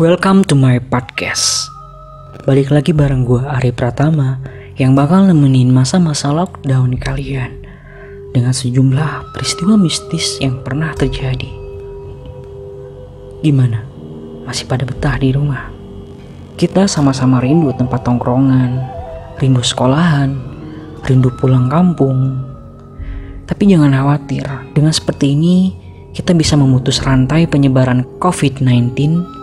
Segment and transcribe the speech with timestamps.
[0.00, 1.68] Welcome to my podcast.
[2.48, 4.40] Balik lagi bareng gue Ari Pratama
[4.80, 7.60] yang bakal nemenin masa-masa lockdown kalian
[8.32, 11.52] dengan sejumlah peristiwa mistis yang pernah terjadi.
[13.44, 13.84] Gimana?
[14.48, 15.68] Masih pada betah di rumah?
[16.56, 18.80] Kita sama-sama rindu tempat tongkrongan,
[19.36, 20.32] rindu sekolahan,
[21.04, 22.40] rindu pulang kampung.
[23.44, 25.76] Tapi jangan khawatir, dengan seperti ini
[26.16, 29.39] kita bisa memutus rantai penyebaran COVID-19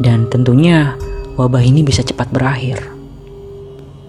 [0.00, 0.96] dan tentunya
[1.36, 2.80] wabah ini bisa cepat berakhir.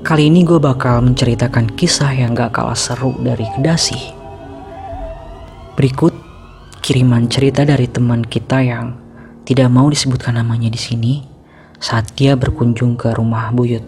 [0.04, 4.00] Kali ini gue bakal menceritakan kisah yang gak kalah seru dari Kedasi.
[5.80, 6.14] Berikut
[6.84, 9.00] kiriman cerita dari teman kita yang
[9.48, 11.14] tidak mau disebutkan namanya di sini
[11.80, 13.84] saat dia berkunjung ke rumah Buyut.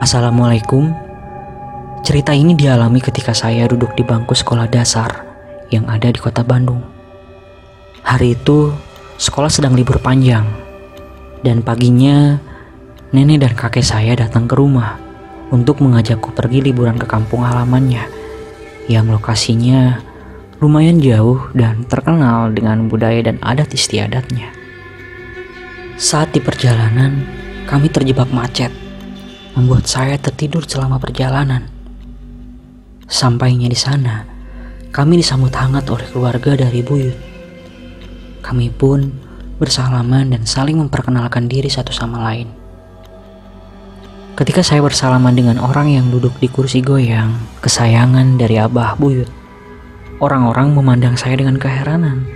[0.00, 1.05] Assalamualaikum.
[2.06, 5.26] Cerita ini dialami ketika saya duduk di bangku sekolah dasar
[5.74, 6.78] yang ada di kota Bandung.
[8.06, 8.70] Hari itu,
[9.18, 10.46] sekolah sedang libur panjang,
[11.42, 12.38] dan paginya
[13.10, 15.02] nenek dan kakek saya datang ke rumah
[15.50, 18.06] untuk mengajakku pergi liburan ke kampung halamannya
[18.86, 19.98] yang lokasinya
[20.62, 24.54] lumayan jauh dan terkenal dengan budaya dan adat istiadatnya.
[25.98, 27.26] Saat di perjalanan,
[27.66, 28.70] kami terjebak macet,
[29.58, 31.75] membuat saya tertidur selama perjalanan.
[33.06, 34.26] Sampainya di sana,
[34.90, 37.14] kami disambut hangat oleh keluarga dari Buyut.
[38.42, 39.14] Kami pun
[39.62, 42.50] bersalaman dan saling memperkenalkan diri satu sama lain.
[44.34, 47.30] Ketika saya bersalaman dengan orang yang duduk di kursi goyang,
[47.62, 49.30] kesayangan dari Abah Buyut,
[50.18, 52.26] orang-orang memandang saya dengan keheranan.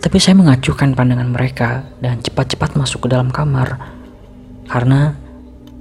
[0.00, 3.76] Tapi saya mengacuhkan pandangan mereka dan cepat-cepat masuk ke dalam kamar
[4.70, 5.18] karena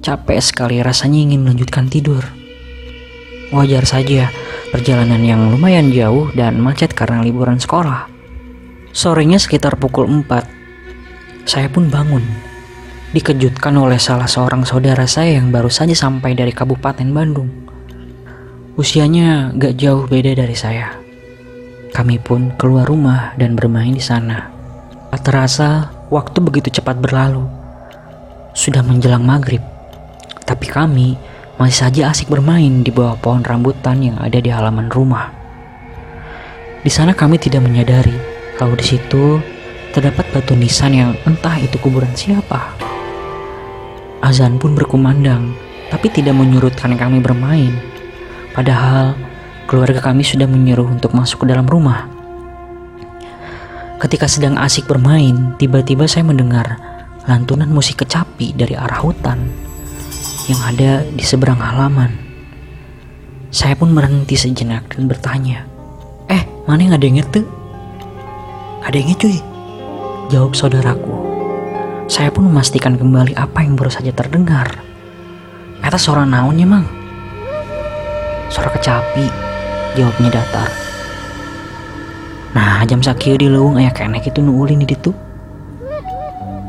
[0.01, 2.44] capek sekali rasanya ingin melanjutkan tidur.
[3.55, 4.35] Wajar saja,
[4.75, 8.11] perjalanan yang lumayan jauh dan macet karena liburan sekolah.
[8.91, 12.19] Sorenya sekitar pukul 4, saya pun bangun.
[13.15, 17.47] Dikejutkan oleh salah seorang saudara saya yang baru saja sampai dari Kabupaten Bandung.
[18.75, 20.91] Usianya gak jauh beda dari saya.
[21.95, 24.51] Kami pun keluar rumah dan bermain di sana.
[25.15, 27.47] Tak terasa waktu begitu cepat berlalu.
[28.51, 29.63] Sudah menjelang maghrib,
[30.43, 31.15] tapi kami
[31.55, 35.31] masih saja asik bermain di bawah pohon rambutan yang ada di halaman rumah.
[36.83, 38.13] Di sana kami tidak menyadari
[38.59, 39.39] kalau di situ
[39.95, 42.75] terdapat batu nisan yang entah itu kuburan siapa.
[44.19, 45.55] Azan pun berkumandang,
[45.87, 47.71] tapi tidak menyurutkan kami bermain.
[48.51, 49.15] Padahal
[49.63, 52.11] keluarga kami sudah menyuruh untuk masuk ke dalam rumah.
[54.03, 56.75] Ketika sedang asik bermain, tiba-tiba saya mendengar
[57.31, 59.65] lantunan musik kecapi dari arah hutan
[60.45, 62.13] yang ada di seberang halaman.
[63.49, 65.65] Saya pun berhenti sejenak dan bertanya,
[66.29, 67.45] Eh, mana yang ada yang tuh?
[68.85, 69.37] Ada yang cuy?
[70.29, 71.13] Jawab saudaraku.
[72.05, 74.69] Saya pun memastikan kembali apa yang baru saja terdengar.
[75.81, 76.85] Kata suara naunnya mang.
[78.49, 79.25] Suara kecapi,
[79.97, 80.69] jawabnya datar.
[82.53, 85.09] Nah, jam sakit di lewung ayah kenek itu nuulin di itu.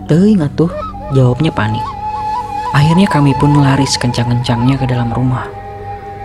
[0.09, 0.73] Tuh ingat tuh,
[1.13, 1.96] jawabnya panik.
[2.77, 5.49] Akhirnya kami pun lari sekencang-kencangnya ke dalam rumah.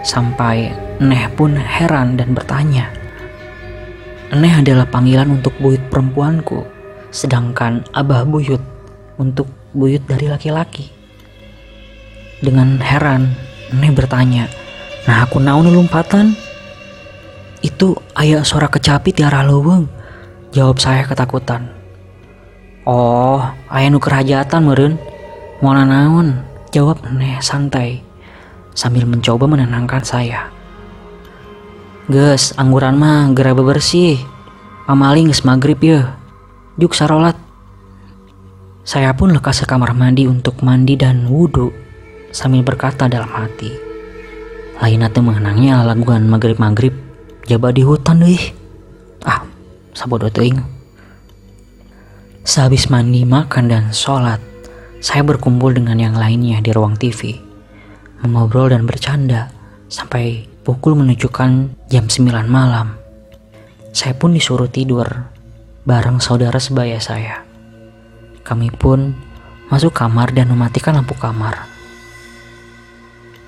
[0.03, 2.91] Sampai Neh pun heran dan bertanya.
[4.35, 6.67] Neh adalah panggilan untuk buyut perempuanku,
[7.07, 8.59] sedangkan Abah buyut
[9.16, 10.91] untuk buyut dari laki-laki.
[12.44, 13.31] Dengan heran,
[13.72, 14.51] Neh bertanya,
[15.07, 16.35] Nah aku naon lompatan?
[17.63, 19.88] Itu ayah suara kecapi tiara lubung.
[20.51, 21.71] Jawab saya ketakutan.
[22.83, 23.39] Oh,
[23.71, 25.11] ayah nu kerajaan meren.
[25.62, 26.42] Mana naon?
[26.74, 28.02] Jawab Neh santai
[28.74, 30.50] sambil mencoba menenangkan saya.
[32.10, 34.18] Ges, angguran mah gera bersih.
[34.90, 36.18] Pamaling ges maghrib ya.
[36.81, 37.38] Juk sarolat.
[38.81, 41.69] Saya pun lekas ke kamar mandi untuk mandi dan wudhu
[42.34, 43.69] sambil berkata dalam hati.
[44.81, 46.98] Lain atau mengenangnya laguan maghrib-maghrib
[47.46, 48.44] jaba di hutan deh.
[49.22, 49.46] Ah,
[49.94, 50.58] sabodo teing.
[52.42, 54.42] Sehabis mandi, makan, dan sholat,
[55.01, 57.42] saya berkumpul dengan yang lainnya di ruang TV,
[58.21, 59.50] mengobrol dan bercanda
[59.89, 63.01] sampai pukul menunjukkan jam 9 malam.
[63.92, 65.25] Saya pun disuruh tidur
[65.89, 67.42] bareng saudara sebaya saya.
[68.45, 69.18] Kami pun
[69.74, 71.65] masuk kamar dan mematikan lampu kamar.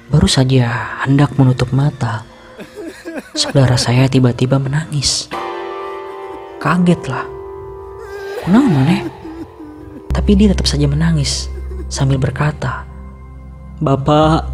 [0.09, 2.25] Baru saja hendak menutup mata,
[3.38, 5.29] saudara saya tiba-tiba menangis.
[6.57, 7.29] Kagetlah.
[8.41, 9.22] Kenapa maneh?
[10.13, 11.50] Tapi dia tetap saja menangis
[11.89, 12.86] sambil berkata,
[13.81, 14.48] Bapak,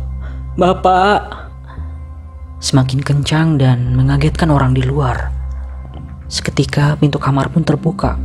[0.55, 1.37] Bapak.
[2.59, 5.31] semakin kencang dan mengagetkan orang di luar.
[6.27, 8.19] Seketika pintu kamar pun terbuka.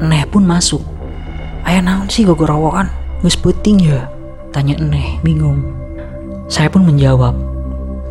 [0.00, 0.80] Neh pun masuk.
[1.68, 2.88] Ayah naon sih gogorowokan?
[3.20, 4.08] Gus puting ya?
[4.48, 5.60] Tanya Neh bingung.
[6.48, 7.36] Saya pun menjawab.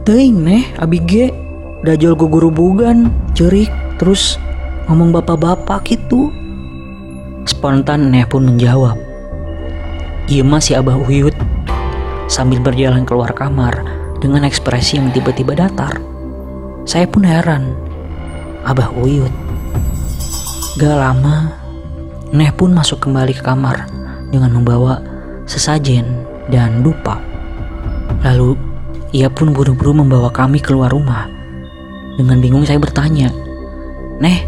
[0.05, 1.33] Teing Neh, abige.
[1.79, 4.35] Dajol guguru bugan, cerik, terus
[4.91, 6.27] ngomong bapak-bapak gitu.
[7.47, 8.99] Spontan Neh pun menjawab.
[10.27, 11.35] Iya masih Abah Uyut.
[12.29, 13.81] Sambil berjalan keluar kamar
[14.19, 15.97] dengan ekspresi yang tiba-tiba datar.
[16.83, 17.73] Saya pun heran.
[18.67, 19.31] Abah Uyut.
[20.79, 21.51] Gak lama,
[22.29, 23.89] Neh pun masuk kembali ke kamar
[24.29, 25.01] dengan membawa
[25.49, 26.05] sesajen
[26.53, 27.17] dan dupa.
[28.21, 28.53] Lalu,
[29.09, 31.25] ia pun buru-buru membawa kami keluar rumah.
[32.19, 33.33] Dengan bingung saya bertanya,
[34.19, 34.45] Neh,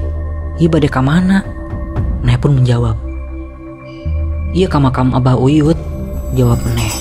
[0.59, 1.41] iya badai ke mana?
[2.41, 2.97] Pun menjawab,
[4.51, 5.77] Iya ke makam Abah Uyut,
[6.33, 6.91] jawab Neh.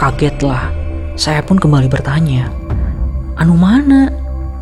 [0.00, 0.72] Kagetlah,
[1.14, 2.48] saya pun kembali bertanya,
[3.36, 4.08] Anu mana?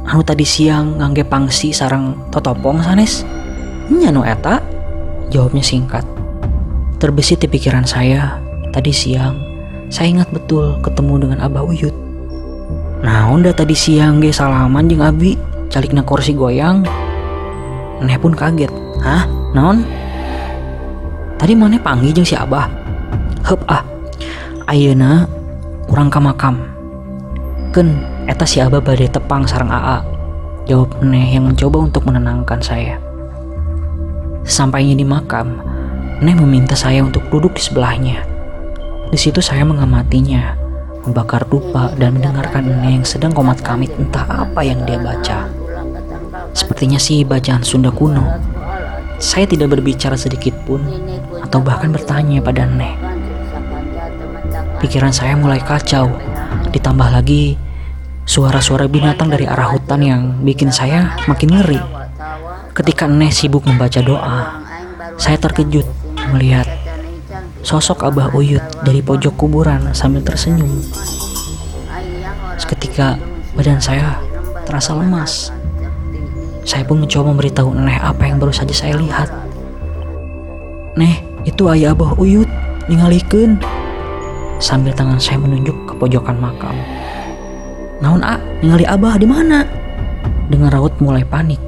[0.05, 3.23] Anu tadi siang ngangge pangsi sarang totopong sanes?
[3.89, 4.59] Nya nu eta?
[5.31, 6.03] Jawabnya singkat.
[6.99, 8.43] Terbesit di pikiran saya,
[8.75, 9.49] tadi siang
[9.89, 11.97] saya ingat betul ketemu dengan Abah Uyut.
[13.01, 15.33] Nah, udah tadi siang ge salaman jeung Abi,
[15.73, 16.85] calikna kursi goyang.
[18.05, 18.69] Neh pun kaget.
[19.01, 19.25] Hah?
[19.57, 19.87] Naon?
[21.39, 22.67] Tadi mana panggil jeung si Abah?
[23.47, 23.87] Hup ah.
[24.67, 25.31] Ayeuna
[25.87, 26.59] kurang ka makam.
[27.71, 30.03] Ken, eta si Abah bade tepang sarang AA.
[30.67, 32.99] Jawab Neh yang mencoba untuk menenangkan saya.
[34.43, 35.63] Sampainya di makam,
[36.19, 38.27] Neh meminta saya untuk duduk di sebelahnya.
[39.09, 40.59] Di situ saya mengamatinya,
[41.07, 45.47] membakar dupa dan mendengarkan Neh yang sedang komat kamit entah apa yang dia baca.
[46.51, 48.27] Sepertinya sih bacaan Sunda kuno.
[49.23, 50.79] Saya tidak berbicara sedikit pun
[51.49, 52.93] atau bahkan bertanya pada Neh.
[54.85, 56.13] Pikiran saya mulai kacau,
[56.69, 57.57] ditambah lagi
[58.29, 61.81] suara-suara binatang dari arah hutan yang bikin saya makin ngeri.
[62.77, 64.61] Ketika Neh sibuk membaca doa,
[65.17, 65.89] saya terkejut
[66.37, 66.69] melihat
[67.65, 70.69] sosok Abah Uyut dari pojok kuburan sambil tersenyum.
[72.61, 73.17] Seketika
[73.57, 74.21] badan saya
[74.69, 75.49] terasa lemas.
[76.69, 79.33] Saya pun mencoba memberitahu Neh apa yang baru saja saya lihat.
[80.95, 82.49] Neh, itu ayah Abah Uyut,
[82.93, 83.57] ningalikeun.
[84.61, 86.77] Sambil tangan saya menunjuk ke pojokan makam.
[88.05, 89.65] Naon A, ningali Abah di mana?
[90.53, 91.59] Dengan raut mulai panik,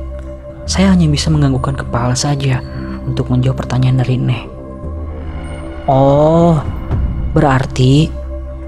[0.69, 2.61] saya hanya bisa menganggukkan kepala saja
[3.09, 4.43] untuk menjawab pertanyaan dari Neh.
[5.89, 6.61] Oh,
[7.33, 8.13] berarti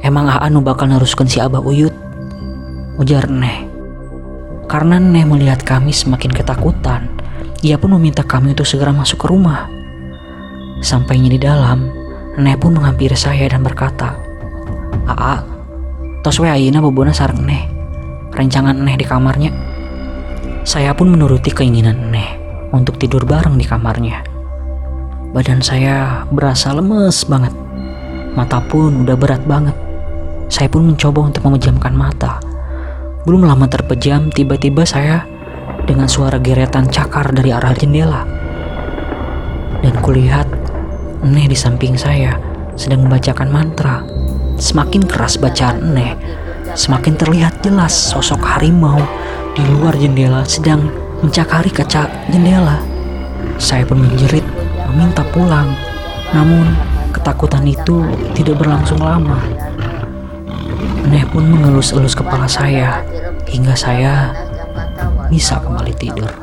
[0.01, 1.93] emang Anu bakal neruskan si Abah Uyut?
[2.97, 3.69] Ujar Neh.
[4.65, 7.13] Karena Neh melihat kami semakin ketakutan,
[7.61, 9.82] ia pun meminta kami untuk segera masuk ke rumah.
[10.83, 11.87] Sampainya di dalam,
[12.43, 14.19] Neh pun menghampiri saya dan berkata,
[15.07, 15.39] Aa,
[16.27, 17.71] tos we ayeuna bobona sareng Neh.
[18.35, 19.55] Rencangan Neh di kamarnya.
[20.67, 22.35] Saya pun menuruti keinginan Neh
[22.75, 24.27] untuk tidur bareng di kamarnya.
[25.31, 27.55] Badan saya berasa lemes banget.
[28.35, 29.79] Mata pun udah berat banget.
[30.51, 32.37] Saya pun mencoba untuk memejamkan mata.
[33.25, 35.25] Belum lama terpejam, tiba-tiba saya
[35.89, 38.29] dengan suara geretan cakar dari arah jendela.
[39.81, 40.52] Dan kulihat
[41.23, 42.35] Neh di samping saya
[42.75, 44.03] sedang membacakan mantra.
[44.59, 46.19] Semakin keras bacaan Neh,
[46.75, 48.99] semakin terlihat jelas sosok harimau
[49.55, 50.91] di luar jendela sedang
[51.23, 52.83] mencakari kaca jendela.
[53.63, 54.43] Saya pun menjerit
[54.91, 55.71] meminta pulang.
[56.35, 56.75] Namun
[57.15, 58.03] ketakutan itu
[58.35, 59.39] tidak berlangsung lama.
[61.07, 62.99] Neh pun mengelus-elus kepala saya
[63.47, 64.35] hingga saya
[65.31, 66.42] bisa kembali tidur.